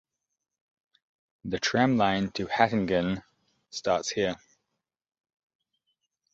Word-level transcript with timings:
The 1.45 1.59
tramline 1.59 2.33
to 2.33 2.47
Hattingen 2.47 3.21
starts 3.69 4.09
here. 4.09 4.35